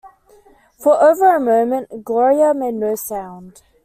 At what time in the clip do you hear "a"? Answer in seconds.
1.35-1.39